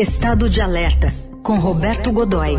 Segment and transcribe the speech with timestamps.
[0.00, 2.56] Estado de Alerta, com Roberto Godoy.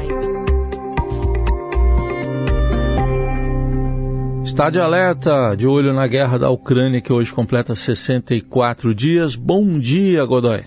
[4.43, 9.35] Estado de alerta, de olho na guerra da Ucrânia, que hoje completa 64 dias.
[9.35, 10.65] Bom dia, Godoy.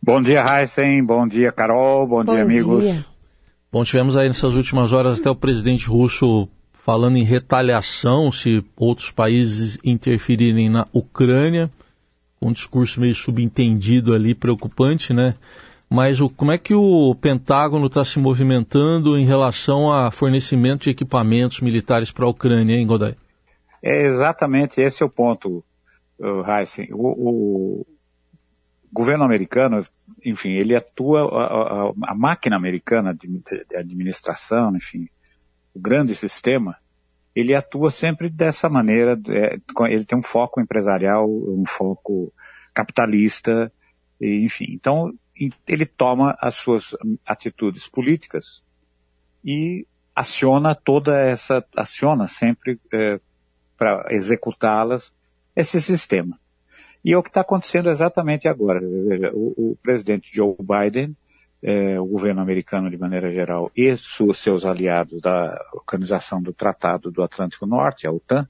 [0.00, 1.04] Bom dia, Heisen.
[1.04, 2.06] Bom dia, Carol.
[2.06, 2.84] Bom, Bom dia, amigos.
[2.84, 3.04] Dia.
[3.72, 6.48] Bom, tivemos aí nessas últimas horas até o presidente russo
[6.84, 11.68] falando em retaliação se outros países interferirem na Ucrânia.
[12.40, 15.34] Um discurso meio subentendido ali, preocupante, né?
[15.88, 20.90] Mas o, como é que o Pentágono está se movimentando em relação a fornecimento de
[20.90, 23.14] equipamentos militares para a Ucrânia, hein, Godoy?
[23.82, 25.62] É exatamente esse é o ponto,
[26.18, 26.88] Heisen.
[26.92, 27.86] O, o,
[28.94, 29.84] governo americano,
[30.24, 35.08] enfim, ele atua, a, a, a máquina americana de, de, administração, enfim,
[35.74, 36.76] o grande sistema,
[37.34, 42.32] ele atua sempre dessa maneira, é, ele tem um foco empresarial, um foco
[42.72, 43.72] capitalista,
[44.20, 44.66] enfim.
[44.70, 45.12] Então,
[45.66, 48.62] ele toma as suas atitudes políticas
[49.44, 53.20] e aciona toda essa, aciona sempre é,
[53.76, 55.12] para executá-las
[55.56, 56.38] esse sistema.
[57.04, 58.80] E é o que está acontecendo exatamente agora.
[59.34, 61.14] O, o presidente Joe Biden,
[61.62, 67.10] é, o governo americano de maneira geral e os seus aliados da Organização do Tratado
[67.10, 68.48] do Atlântico Norte, a OTAN,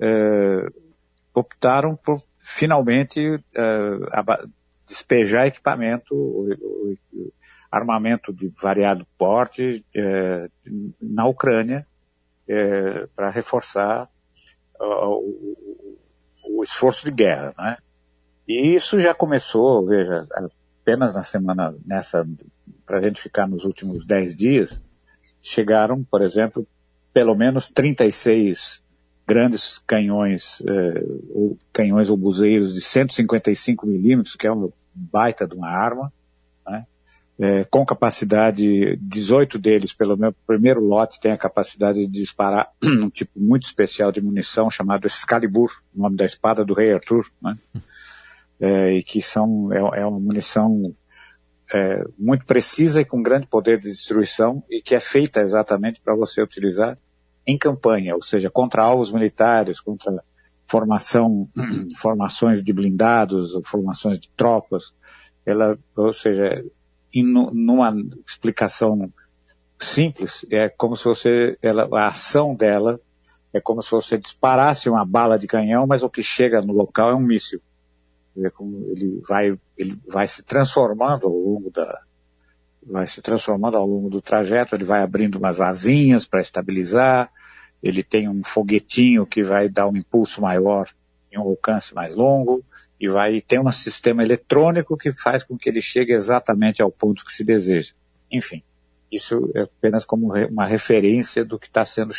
[0.00, 0.68] é,
[1.32, 3.62] optaram por finalmente é,
[4.86, 6.48] despejar equipamento,
[7.70, 10.48] armamento de variado porte é,
[11.00, 11.86] na Ucrânia
[12.48, 14.08] é, para reforçar
[14.78, 15.56] o,
[16.44, 17.76] o, esforço de guerra, né?
[18.46, 20.26] E isso já começou, veja,
[20.82, 22.26] apenas na semana, nessa,
[22.84, 24.82] para a gente ficar nos últimos 10 dias,
[25.40, 26.66] chegaram, por exemplo,
[27.12, 28.81] pelo menos 36
[29.26, 35.68] grandes canhões, eh, ou canhões obuseiros de 155 milímetros, que é uma baita de uma
[35.68, 36.12] arma,
[36.66, 36.86] né?
[37.38, 43.10] é, com capacidade, 18 deles, pelo meu primeiro lote, tem a capacidade de disparar um
[43.10, 47.58] tipo muito especial de munição chamado Excalibur, o nome da espada do rei Arthur, né?
[48.60, 50.80] É, e que são, é, é uma munição
[51.74, 56.14] é, muito precisa e com grande poder de destruição e que é feita exatamente para
[56.14, 56.96] você utilizar
[57.46, 60.22] em campanha, ou seja, contra alvos militares, contra
[60.66, 61.48] formação,
[61.98, 64.94] formações de blindados, formações de tropas,
[65.44, 66.64] ela, ou seja,
[67.14, 67.94] numa
[68.26, 69.12] explicação
[69.78, 73.00] simples, é como se você, ela, a ação dela
[73.52, 77.10] é como se você disparasse uma bala de canhão, mas o que chega no local
[77.10, 77.60] é um míssil.
[78.38, 82.00] É como ele vai, ele vai se transformando ao longo da,
[82.84, 87.30] vai se transformando ao longo do trajeto, ele vai abrindo umas asinhas para estabilizar,
[87.82, 90.88] ele tem um foguetinho que vai dar um impulso maior
[91.30, 92.64] em um alcance mais longo,
[93.00, 97.24] e vai ter um sistema eletrônico que faz com que ele chegue exatamente ao ponto
[97.24, 97.94] que se deseja.
[98.30, 98.62] Enfim,
[99.10, 102.14] isso é apenas como uma referência do que está sendo,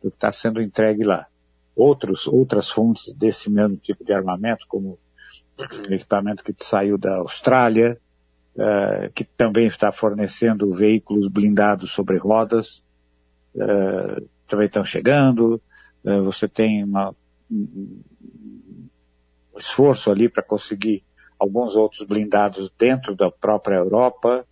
[0.00, 1.26] do que está sendo entregue lá.
[1.74, 4.96] Outros, outras fontes desse mesmo tipo de armamento, como
[5.58, 7.98] o equipamento que saiu da Austrália,
[8.56, 12.82] uh, que também está fornecendo veículos blindados sobre rodas,
[13.54, 15.60] uh, também estão chegando.
[16.04, 17.14] Uh, você tem uma,
[17.50, 18.02] um
[19.56, 21.04] esforço ali para conseguir
[21.38, 24.46] alguns outros blindados dentro da própria Europa,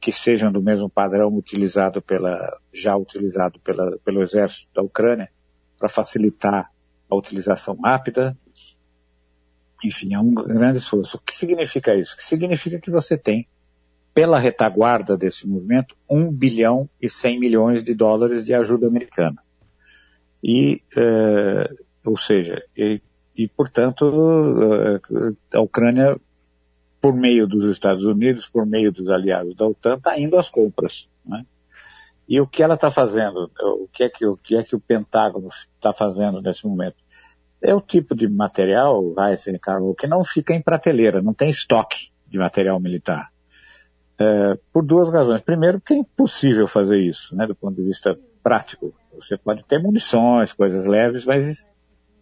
[0.00, 5.28] que sejam do mesmo padrão utilizado pela, já utilizado pela, pelo exército da Ucrânia,
[5.76, 6.70] para facilitar
[7.10, 8.38] a utilização rápida.
[9.84, 11.16] Enfim, é um grande esforço.
[11.16, 12.16] O que significa isso?
[12.16, 13.48] Que significa que você tem,
[14.12, 19.42] pela retaguarda desse movimento, 1 bilhão e 100 milhões de dólares de ajuda americana.
[20.42, 21.70] E, é,
[22.04, 22.62] ou seja,
[23.40, 26.20] e, portanto, eh, a Ucrânia,
[27.00, 31.08] por meio dos Estados Unidos, por meio dos aliados da OTAN, está indo às compras.
[31.24, 31.46] Né?
[32.28, 34.80] E o que ela está fazendo, o que, é que, o que é que o
[34.80, 36.96] Pentágono está fazendo nesse momento?
[37.62, 42.10] É o tipo de material, Heisen Carol, que não fica em prateleira, não tem estoque
[42.26, 43.30] de material militar.
[44.18, 45.40] É, por duas razões.
[45.40, 48.94] Primeiro, porque é impossível fazer isso, né, do ponto de vista prático.
[49.14, 51.66] Você pode ter munições, coisas leves, mas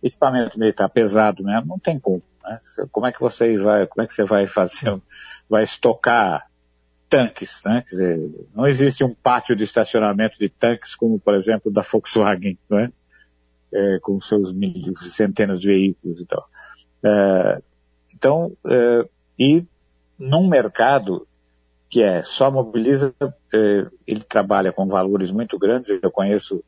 [0.02, 2.22] equipamento militar pesado mesmo, não tem como.
[2.42, 2.58] Né?
[2.90, 5.00] Como é que você vai, como é que você vai fazer,
[5.48, 6.48] vai estocar
[7.08, 7.82] tanques, né?
[7.88, 12.58] Quer dizer, não existe um pátio de estacionamento de tanques como, por exemplo, da Volkswagen,
[12.68, 12.78] não
[13.72, 13.98] é?
[14.00, 14.52] com seus
[15.14, 16.48] centenas de veículos e tal.
[17.04, 17.62] É,
[18.14, 19.64] então, é, e
[20.18, 21.26] num mercado
[21.88, 23.14] que é só mobiliza,
[24.06, 26.62] ele trabalha com valores muito grandes, eu conheço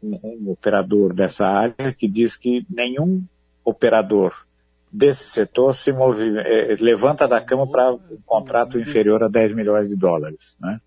[0.00, 3.24] um, um operador dessa área que diz que nenhum
[3.64, 4.46] operador
[4.92, 9.88] desse setor se movi é, levanta da cama para um contrato inferior a 10 milhões
[9.88, 10.56] de dólares.
[10.60, 10.80] Né?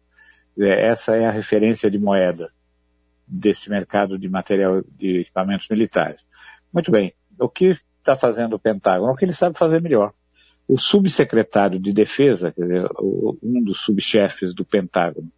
[0.57, 2.49] Essa é a referência de moeda
[3.27, 6.25] desse mercado de material de equipamentos militares.
[6.71, 9.11] Muito bem, o que está fazendo o Pentágono?
[9.11, 10.13] O que ele sabe fazer melhor.
[10.67, 15.31] O subsecretário de Defesa, quer dizer, um dos subchefes do Pentágono,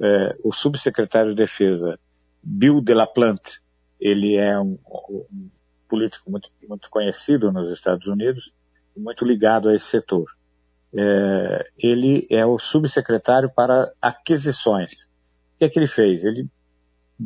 [0.00, 1.98] é, o subsecretário de Defesa,
[2.42, 3.60] Bill Delaplante,
[4.00, 4.78] ele é um,
[5.10, 5.48] um
[5.88, 8.52] político muito, muito conhecido nos Estados Unidos,
[8.96, 10.26] muito ligado a esse setor.
[10.96, 15.04] É, ele é o subsecretário para aquisições.
[15.54, 16.24] O que é que ele fez?
[16.24, 16.48] Ele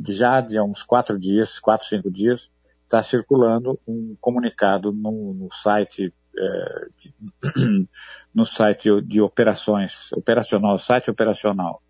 [0.07, 2.51] já de uns quatro dias, quatro, cinco dias,
[2.85, 7.15] está circulando um comunicado no, no site é, de,
[8.35, 11.83] no site de operações, operacional, site operacional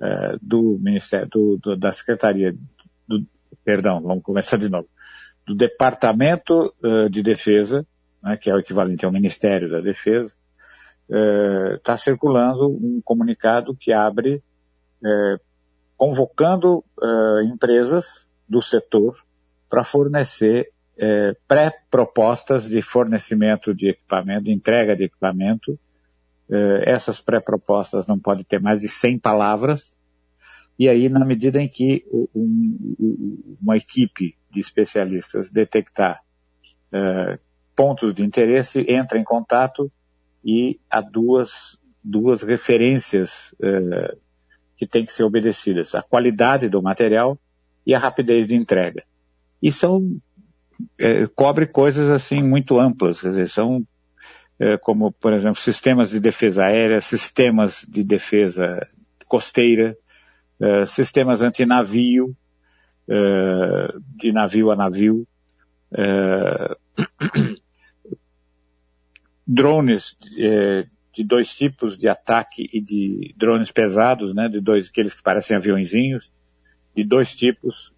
[0.00, 2.54] é, do Ministério, do, do, da Secretaria,
[3.06, 3.26] do,
[3.64, 4.88] perdão, vamos começar de novo,
[5.46, 7.84] do Departamento uh, de Defesa,
[8.22, 10.34] né, que é o equivalente ao Ministério da Defesa,
[11.74, 14.40] está circulando um comunicado que abre
[16.00, 16.82] convocando
[17.52, 19.22] empresas do setor
[19.68, 20.72] para fornecer
[21.46, 25.78] pré-propostas de fornecimento de equipamento, de entrega de equipamento.
[26.86, 29.94] essas pré-propostas não podem ter mais de 100 palavras,
[30.80, 32.02] e aí, na medida em que
[32.34, 36.22] um, uma equipe de especialistas detectar
[36.90, 37.38] uh,
[37.76, 39.92] pontos de interesse, entra em contato
[40.42, 44.18] e há duas, duas referências uh,
[44.80, 47.38] que têm que ser obedecidas: a qualidade do material
[47.86, 49.04] e a rapidez de entrega.
[49.62, 50.16] E são
[50.98, 53.86] é, cobre coisas assim muito amplas, quer dizer, são
[54.58, 58.88] é, como, por exemplo, sistemas de defesa aérea, sistemas de defesa
[59.26, 59.94] costeira,
[60.58, 62.34] uh, sistemas antinavio,
[63.06, 65.26] uh, de navio a navio,
[65.92, 66.74] uh,
[69.46, 70.16] drones
[71.12, 75.56] de dois tipos de ataque e de drones pesados, né, de dois, aqueles que parecem
[75.56, 76.32] aviãozinhos,
[76.94, 77.94] de dois tipos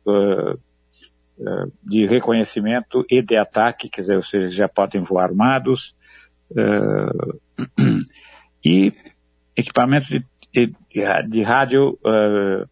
[1.82, 5.96] de reconhecimento e de ataque, quer dizer, ou seja, já podem voar armados,
[8.64, 8.92] e
[9.56, 10.74] equipamentos de de,
[11.28, 12.68] de rádio, uh,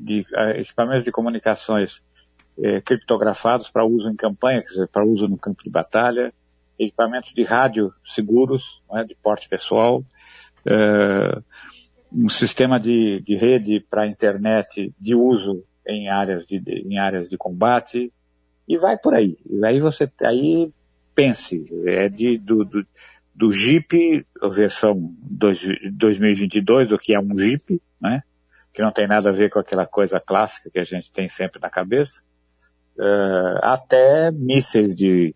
[0.00, 2.02] de uh, equipamentos de comunicações
[2.56, 6.32] uh, criptografados para uso em campanha, quer dizer, para uso no campo de batalha,
[6.78, 10.04] equipamentos de rádio seguros, né, de porte pessoal,
[12.12, 17.36] um sistema de, de rede para internet de uso em áreas de, em áreas de
[17.36, 18.12] combate,
[18.68, 19.36] e vai por aí.
[19.48, 20.72] E aí você, aí
[21.14, 22.84] pense, é de, do, do
[23.36, 28.22] do Jeep, versão 2022, o que é um Jeep, né?
[28.72, 31.60] que não tem nada a ver com aquela coisa clássica que a gente tem sempre
[31.60, 32.22] na cabeça,
[32.98, 35.34] uh, até mísseis de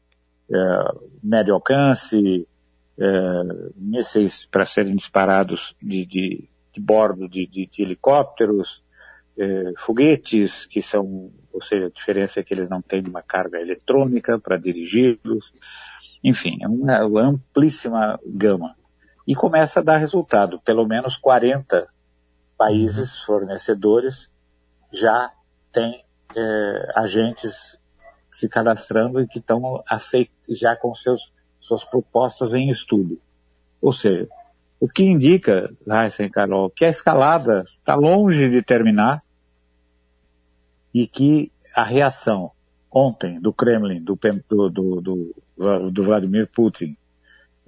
[0.50, 2.46] uh, médio alcance,
[2.98, 8.82] uh, mísseis para serem disparados de, de, de bordo de, de, de helicópteros,
[9.78, 14.38] foguetes, que são, ou seja, a diferença é que eles não têm uma carga eletrônica
[14.38, 15.50] para dirigi-los,
[16.22, 18.76] enfim, é uma amplíssima gama.
[19.26, 20.60] E começa a dar resultado.
[20.60, 21.88] Pelo menos 40
[22.58, 23.26] países uhum.
[23.26, 24.30] fornecedores
[24.92, 25.32] já
[25.72, 26.04] têm
[26.36, 27.79] é, agentes
[28.30, 29.82] se cadastrando e que estão
[30.48, 33.20] já com seus, suas propostas em estudo.
[33.80, 34.28] Ou seja,
[34.78, 39.22] o que indica, Raíssa e Carol, que a escalada está longe de terminar
[40.94, 42.52] e que a reação
[42.90, 46.96] ontem do Kremlin, do, do, do, do Vladimir Putin,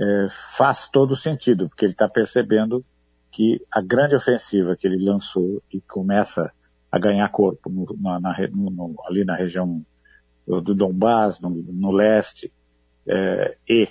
[0.01, 2.85] é, faz todo sentido, porque ele está percebendo
[3.31, 6.53] que a grande ofensiva que ele lançou e começa
[6.91, 9.85] a ganhar corpo no, na, na, no, ali na região
[10.47, 12.53] do Donbass, no, no leste,
[13.07, 13.89] é, e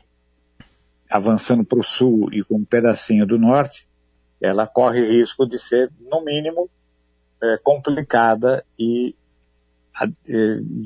[1.09, 3.87] avançando para o sul e com um pedacinho do norte,
[4.41, 6.69] ela corre risco de ser, no mínimo,
[7.41, 9.15] é, complicada e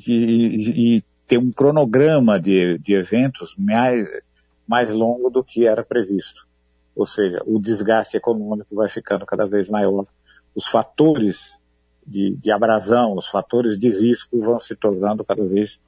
[0.08, 4.08] e, e ter um cronograma de, de eventos mais,
[4.68, 6.46] mais longo do que era previsto.
[6.96, 10.06] Ou seja, o desgaste econômico vai ficando cada vez maior.
[10.56, 11.58] Os fatores
[12.06, 15.80] de, de abrasão, os fatores de risco vão se tornando cada vez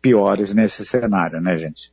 [0.00, 1.92] piores nesse cenário, né, gente?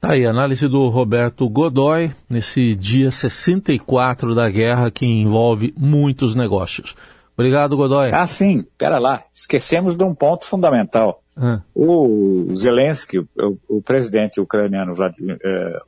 [0.00, 6.96] Tá aí, análise do Roberto Godoy nesse dia 64 da guerra que envolve muitos negócios.
[7.36, 8.10] Obrigado, Godoy.
[8.12, 9.22] Ah, sim, pera lá.
[9.32, 11.22] Esquecemos de um ponto fundamental.
[11.36, 11.60] Ah.
[11.74, 13.28] O Zelensky, o,
[13.68, 15.80] o, presidente ucraniano Vladimir, eh,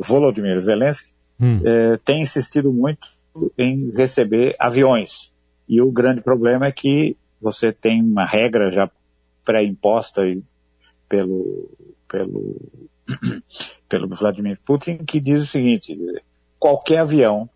[0.00, 1.60] Volodymyr Zelensky, hum.
[1.64, 3.08] eh, tem insistido muito
[3.56, 5.32] em receber aviões.
[5.68, 8.90] E o grande problema é que você tem uma regra já
[9.44, 10.22] pré-imposta
[11.08, 11.70] pelo,
[12.08, 12.56] pelo,
[13.88, 15.96] pelo Vladimir Putin, que diz o seguinte:
[16.58, 17.48] qualquer avião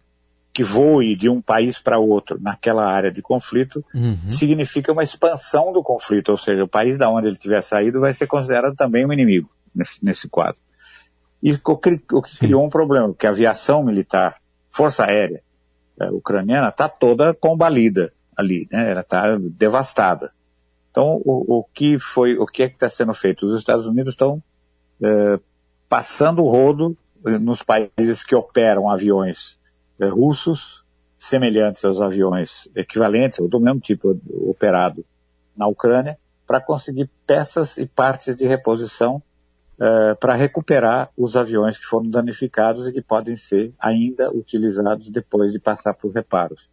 [0.52, 4.18] que voe de um país para outro naquela área de conflito uhum.
[4.28, 8.12] significa uma expansão do conflito, ou seja, o país da onde ele tiver saído vai
[8.12, 10.60] ser considerado também um inimigo nesse, nesse quadro.
[11.42, 14.36] E o que criou um problema, porque a aviação militar,
[14.70, 15.42] força aérea
[16.12, 18.90] ucraniana está toda combalida ali, né?
[18.90, 20.32] Ela está devastada.
[20.90, 23.46] Então, o, o, que foi, o que é que está sendo feito?
[23.46, 24.42] Os Estados Unidos estão
[25.02, 25.40] é,
[25.88, 26.96] passando o rodo
[27.40, 29.58] nos países que operam aviões
[29.98, 30.84] é, russos
[31.18, 34.18] semelhantes aos aviões equivalentes, ou do mesmo tipo
[34.48, 35.04] operado
[35.56, 39.22] na Ucrânia, para conseguir peças e partes de reposição
[39.80, 45.52] é, para recuperar os aviões que foram danificados e que podem ser ainda utilizados depois
[45.52, 46.68] de passar por reparos.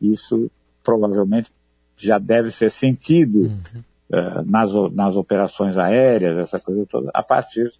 [0.00, 0.50] Isso
[0.82, 1.50] provavelmente
[1.96, 3.82] já deve ser sentido uhum.
[4.10, 7.72] uh, nas, nas operações aéreas, essa coisa toda, a partir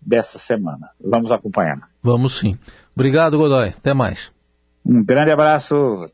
[0.00, 0.90] dessa semana.
[1.00, 1.88] Vamos acompanhar.
[2.02, 2.56] Vamos sim.
[2.94, 3.68] Obrigado, Godoy.
[3.68, 4.30] Até mais.
[4.84, 6.06] Um grande abraço.